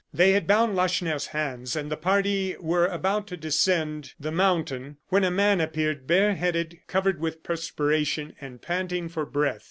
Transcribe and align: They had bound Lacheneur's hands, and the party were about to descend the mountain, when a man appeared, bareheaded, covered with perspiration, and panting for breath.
They 0.11 0.31
had 0.31 0.47
bound 0.47 0.75
Lacheneur's 0.75 1.27
hands, 1.27 1.75
and 1.75 1.91
the 1.91 1.95
party 1.95 2.55
were 2.59 2.87
about 2.87 3.27
to 3.27 3.37
descend 3.37 4.15
the 4.19 4.31
mountain, 4.31 4.97
when 5.09 5.23
a 5.23 5.29
man 5.29 5.61
appeared, 5.61 6.07
bareheaded, 6.07 6.79
covered 6.87 7.19
with 7.19 7.43
perspiration, 7.43 8.33
and 8.41 8.59
panting 8.63 9.09
for 9.09 9.27
breath. 9.27 9.59